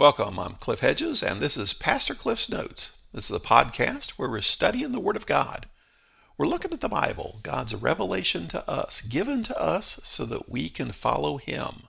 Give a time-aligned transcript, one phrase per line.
[0.00, 0.38] Welcome.
[0.38, 2.92] I'm Cliff Hedges, and this is Pastor Cliff's Notes.
[3.12, 5.68] This is a podcast where we're studying the Word of God.
[6.38, 10.70] We're looking at the Bible, God's revelation to us, given to us so that we
[10.70, 11.82] can follow Him.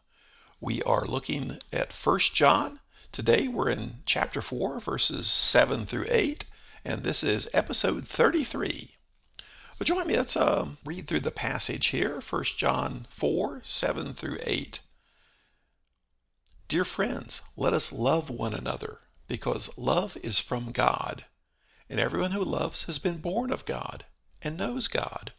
[0.59, 2.81] We are looking at 1 John.
[3.13, 6.43] Today we're in chapter 4, verses 7 through 8,
[6.83, 8.91] and this is episode 33.
[9.79, 10.17] Well, join me.
[10.17, 14.81] Let's uh, read through the passage here 1 John 4, 7 through 8.
[16.71, 21.25] Dear friends, let us love one another, because love is from God.
[21.89, 24.05] And everyone who loves has been born of God
[24.41, 25.33] and knows God.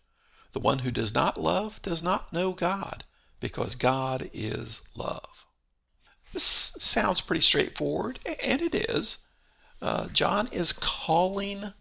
[0.52, 3.04] The one who does not love does not know God,
[3.40, 5.46] because God is love.
[6.34, 9.16] This sounds pretty straightforward, and it is.
[9.80, 11.72] Uh, John is calling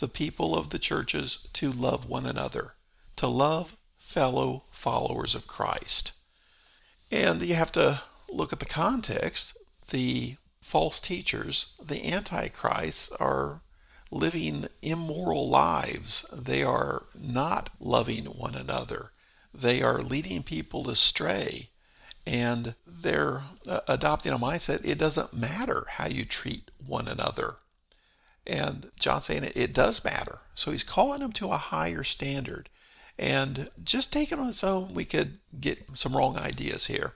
[0.00, 2.72] the people of the churches to love one another,
[3.14, 6.10] to love fellow followers of Christ.
[7.12, 9.56] And you have to look at the context,
[9.90, 13.60] the false teachers, the antichrists, are
[14.10, 16.24] living immoral lives.
[16.32, 19.12] They are not loving one another.
[19.52, 21.70] They are leading people astray.
[22.26, 27.56] And they're uh, adopting a mindset it doesn't matter how you treat one another.
[28.46, 30.40] And John's saying it, does matter.
[30.54, 32.68] So he's calling them to a higher standard.
[33.18, 37.14] And just taking it on its own, we could get some wrong ideas here.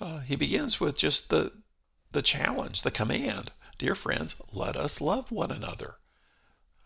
[0.00, 1.52] Uh, he begins with just the
[2.12, 3.52] the challenge, the command.
[3.76, 5.96] Dear friends, let us love one another.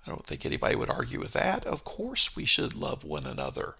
[0.06, 1.64] I don't think anybody would argue with that.
[1.64, 3.76] Of course, we should love one another.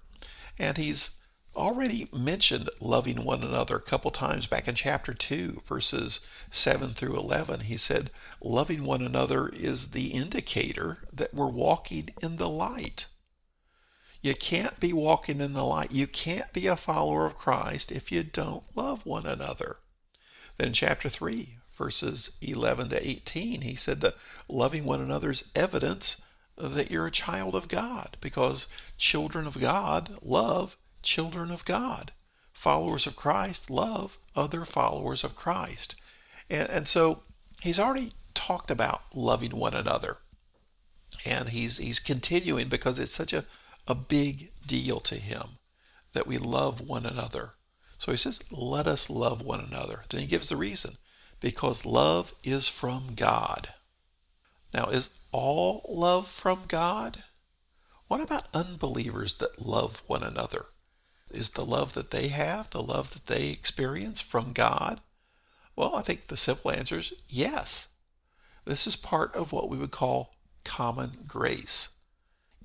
[0.57, 1.11] And he's
[1.57, 7.17] already mentioned loving one another a couple times back in chapter 2, verses 7 through
[7.17, 7.61] 11.
[7.61, 13.07] He said, Loving one another is the indicator that we're walking in the light.
[14.23, 15.91] You can't be walking in the light.
[15.91, 19.79] You can't be a follower of Christ if you don't love one another.
[20.57, 24.17] Then in chapter 3, verses 11 to 18, he said that
[24.49, 26.19] loving one another is evidence
[26.57, 28.67] that you're a child of God because
[28.97, 32.13] children of God love children of God.
[32.53, 35.97] Followers of Christ love other followers of Christ.
[36.49, 37.23] And, and so
[37.61, 40.19] he's already talked about loving one another.
[41.25, 43.45] And he's he's continuing because it's such a
[43.87, 45.59] a big deal to him
[46.13, 47.53] that we love one another.
[47.99, 50.05] So he says, let us love one another.
[50.11, 50.99] Then he gives the reason
[51.41, 53.75] because love is from God.
[54.73, 57.25] Now, is all love from God?
[58.09, 60.67] What about unbelievers that love one another?
[61.31, 65.01] Is the love that they have, the love that they experience from God?
[65.75, 67.89] Well, I think the simple answer is yes.
[68.65, 71.89] This is part of what we would call common grace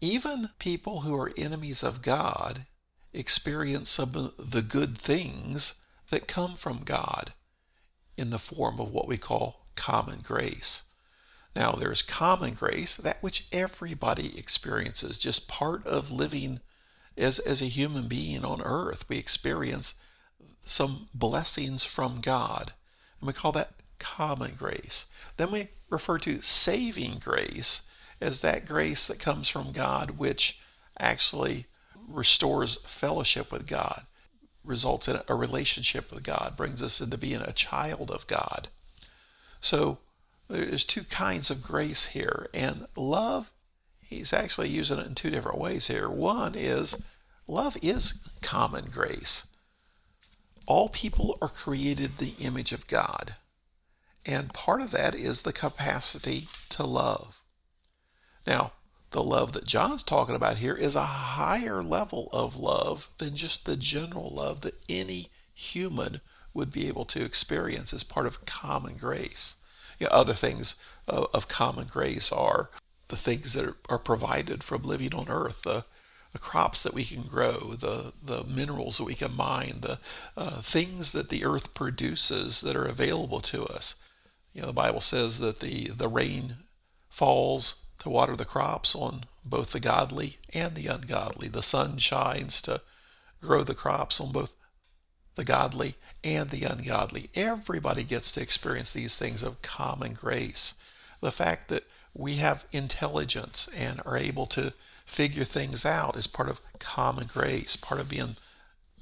[0.01, 2.65] even people who are enemies of God
[3.13, 5.75] experience some of the good things
[6.11, 7.33] that come from God
[8.15, 10.83] in the form of what we call common grace.
[11.55, 16.59] Now, there's common grace, that which everybody experiences, just part of living
[17.17, 19.05] as, as a human being on earth.
[19.09, 19.95] We experience
[20.65, 22.73] some blessings from God,
[23.19, 25.05] and we call that common grace.
[25.37, 27.81] Then we refer to saving grace
[28.19, 30.59] is that grace that comes from God, which
[30.99, 31.67] actually
[32.07, 34.05] restores fellowship with God,
[34.63, 38.69] results in a relationship with God, brings us into being a child of God.
[39.61, 39.99] So
[40.49, 42.47] there's two kinds of grace here.
[42.53, 43.51] And love,
[44.01, 46.09] he's actually using it in two different ways here.
[46.09, 46.95] One is
[47.47, 49.45] love is common grace.
[50.65, 53.35] All people are created the image of God.
[54.25, 57.36] And part of that is the capacity to love.
[58.47, 58.71] Now,
[59.11, 63.65] the love that John's talking about here is a higher level of love than just
[63.65, 66.21] the general love that any human
[66.53, 69.55] would be able to experience as part of common grace.
[69.99, 70.75] You know, other things
[71.07, 72.69] of, of, common grace are
[73.09, 75.85] the things that are, are provided from living on earth, the,
[76.31, 79.99] the, crops that we can grow, the, the minerals that we can mine, the
[80.35, 83.95] uh, things that the earth produces that are available to us.
[84.53, 86.57] You know, the Bible says that the, the rain
[87.09, 91.47] falls to water the crops on both the godly and the ungodly.
[91.47, 92.81] The sun shines to
[93.41, 94.55] grow the crops on both
[95.35, 97.29] the godly and the ungodly.
[97.35, 100.73] Everybody gets to experience these things of common grace.
[101.21, 104.73] The fact that we have intelligence and are able to
[105.05, 108.35] figure things out is part of common grace, part of being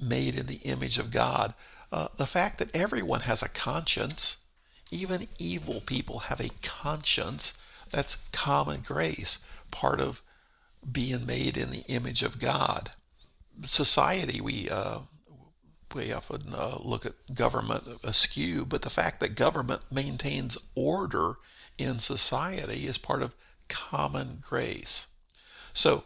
[0.00, 1.54] made in the image of God.
[1.90, 4.36] Uh, the fact that everyone has a conscience,
[4.90, 7.54] even evil people have a conscience,
[7.90, 9.38] that's common grace,
[9.70, 10.22] part of
[10.90, 12.90] being made in the image of God.
[13.64, 15.00] Society, we uh,
[15.94, 21.36] we often uh, look at government askew, but the fact that government maintains order
[21.78, 23.34] in society is part of
[23.68, 25.06] common grace.
[25.72, 26.04] So,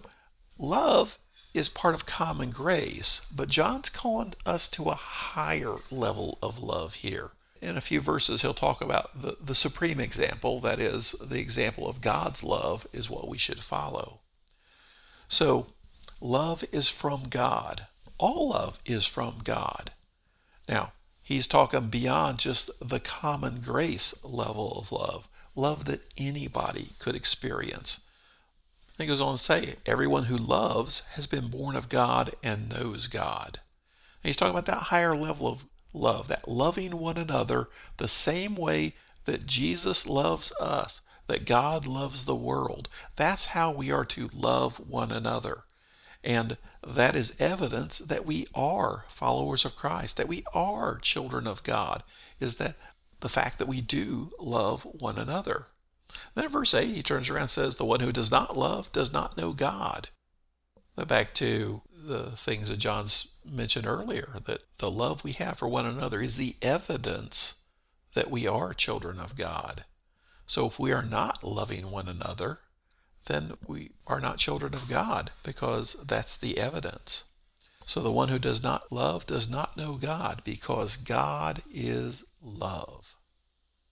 [0.59, 1.19] love
[1.55, 6.95] is part of common grace, but John's calling us to a higher level of love
[6.95, 7.33] here.
[7.61, 11.89] In a few verses, he'll talk about the, the supreme example, that is, the example
[11.89, 14.21] of God's love, is what we should follow.
[15.29, 15.67] So,
[16.21, 17.87] love is from God.
[18.19, 19.93] All love is from God.
[20.69, 20.93] Now,
[21.23, 28.01] he's talking beyond just the common grace level of love, love that anybody could experience.
[28.97, 33.07] He goes on to say, everyone who loves has been born of God and knows
[33.07, 33.61] God.
[34.23, 38.55] And he's talking about that higher level of love, that loving one another the same
[38.55, 38.95] way
[39.25, 42.89] that Jesus loves us, that God loves the world.
[43.17, 45.65] That's how we are to love one another.
[46.23, 51.63] And that is evidence that we are followers of Christ, that we are children of
[51.63, 52.03] God,
[52.41, 52.77] is that
[53.21, 55.67] the fact that we do love one another.
[56.35, 58.91] Then in verse 8, he turns around and says, The one who does not love
[58.93, 60.09] does not know God.
[60.97, 65.87] back to the things that John's mentioned earlier, that the love we have for one
[65.87, 67.55] another is the evidence
[68.15, 69.85] that we are children of God.
[70.47, 72.61] So if we are not loving one another,
[73.27, 77.25] then we are not children of God because that's the evidence.
[77.87, 83.17] So the one who does not love does not know God because God is love.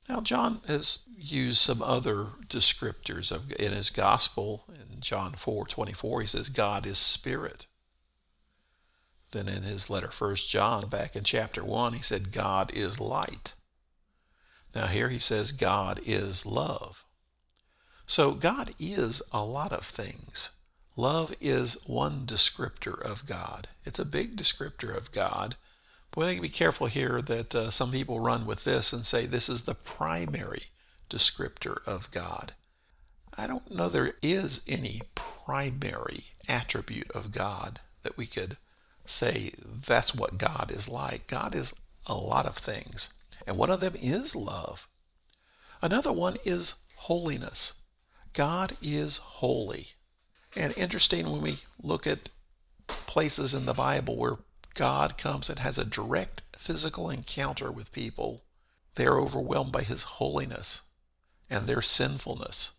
[0.09, 4.65] Now, John has used some other descriptors of, in his gospel.
[4.69, 7.67] In John 4 24, he says, God is spirit.
[9.31, 13.53] Then in his letter, First John, back in chapter 1, he said, God is light.
[14.75, 17.05] Now, here he says, God is love.
[18.07, 20.51] So, God is a lot of things.
[20.97, 23.69] Love is one descriptor of God.
[23.85, 25.57] It's a big descriptor of God
[26.11, 29.05] but we need to be careful here that uh, some people run with this and
[29.05, 30.71] say this is the primary
[31.11, 32.55] descriptor of God.
[33.37, 38.57] I don't know there is any primary attribute of God that we could
[39.11, 39.53] say
[39.87, 41.27] that's what God is like.
[41.27, 41.73] God is
[42.07, 43.11] a lot of things,
[43.47, 44.87] and one of them is love.
[45.81, 47.73] Another one is holiness.
[48.33, 49.89] God is holy.
[50.57, 52.31] And interesting when we look at
[53.07, 54.39] places in the Bible where
[54.75, 58.43] God comes and has a direct physical encounter with people,
[58.95, 60.81] they are overwhelmed by his holiness
[61.51, 62.71] and their sinfulness.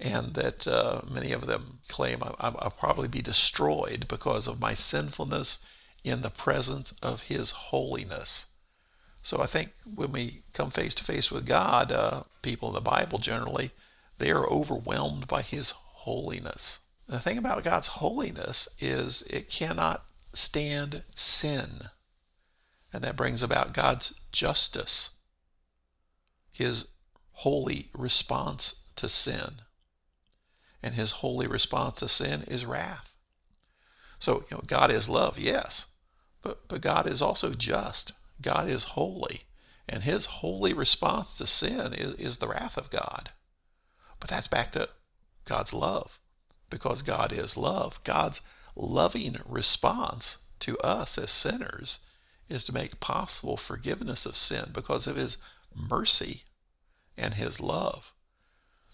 [0.00, 4.74] And that uh, many of them claim, I, will probably be destroyed because of my
[4.74, 5.58] sinfulness
[6.02, 8.46] in the presence of his holiness.
[9.22, 12.80] So I think when we come face to face with God, uh, people in the
[12.80, 13.70] Bible generally,
[14.18, 16.80] they are overwhelmed by his holiness.
[17.06, 20.04] The thing about God's holiness is it cannot
[20.34, 21.88] stand sin.
[22.92, 25.10] And that brings about God's justice,
[26.52, 26.86] his
[27.32, 29.62] holy response to sin.
[30.84, 33.10] And his holy response to sin is wrath.
[34.18, 35.86] So, you know, God is love, yes,
[36.42, 38.12] but, but God is also just.
[38.42, 39.44] God is holy.
[39.88, 43.30] And his holy response to sin is, is the wrath of God.
[44.20, 44.90] But that's back to
[45.46, 46.18] God's love.
[46.68, 48.42] Because God is love, God's
[48.76, 52.00] loving response to us as sinners
[52.50, 55.38] is to make possible forgiveness of sin because of his
[55.74, 56.42] mercy
[57.16, 58.12] and his love.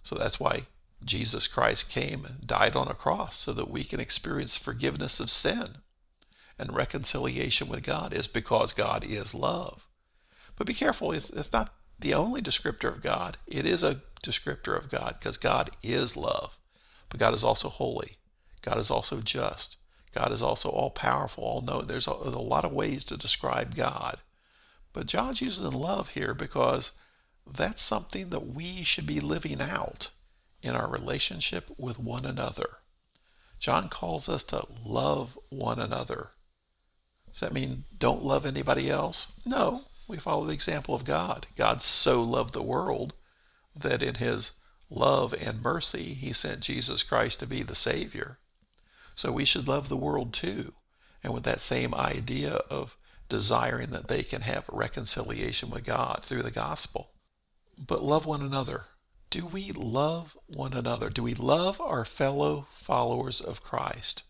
[0.05, 0.67] So that's why
[1.05, 5.31] Jesus Christ came and died on a cross so that we can experience forgiveness of
[5.31, 5.79] sin.
[6.59, 9.87] And reconciliation with God is because God is love.
[10.57, 13.39] But be careful, it's, it's not the only descriptor of God.
[13.47, 16.59] It is a descriptor of God because God is love.
[17.09, 18.19] But God is also holy.
[18.63, 19.77] God is also just.
[20.15, 21.87] God is also all powerful, all knowing.
[21.87, 24.19] There's there's a lot of ways to describe God.
[24.93, 26.91] But John's using love here because
[27.47, 30.09] that's something that we should be living out
[30.63, 32.79] in our relationship with one another.
[33.59, 36.31] John calls us to love one another.
[37.31, 39.33] Does that mean don't love anybody else?
[39.45, 41.47] No, we follow the example of God.
[41.57, 43.15] God so loved the world
[43.77, 44.53] that in his
[44.89, 48.39] love and mercy, he sent Jesus Christ to be the Savior.
[49.15, 50.73] So we should love the world too.
[51.23, 52.97] And with that same idea of
[53.29, 57.13] desiring that they can have reconciliation with God through the gospel.
[57.79, 58.87] But love one another.
[59.31, 61.09] Do we love one another?
[61.09, 64.25] Do we love our fellow followers of Christ?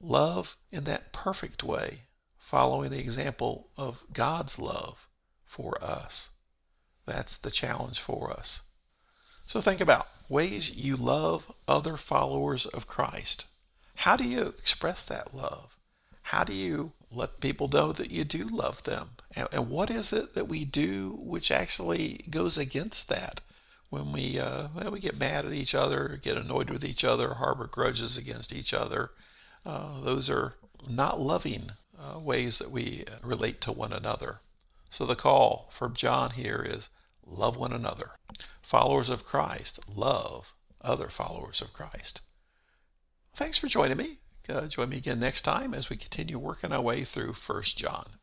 [0.00, 2.02] Love in that perfect way,
[2.36, 5.08] following the example of God's love
[5.46, 6.28] for us.
[7.06, 8.60] That's the challenge for us.
[9.46, 13.46] So think about ways you love other followers of Christ.
[13.94, 15.76] How do you express that love?
[16.22, 19.10] How do you let people know that you do love them.
[19.34, 23.40] And, and what is it that we do which actually goes against that?
[23.90, 27.66] When we uh, we get mad at each other, get annoyed with each other, harbor
[27.66, 29.12] grudges against each other,
[29.64, 30.54] uh, those are
[30.86, 34.40] not loving uh, ways that we relate to one another.
[34.90, 36.88] So the call from John here is
[37.26, 38.12] love one another.
[38.62, 42.20] Followers of Christ love other followers of Christ.
[43.34, 44.18] Thanks for joining me.
[44.48, 48.17] Uh, join me again next time as we continue working our way through 1 John.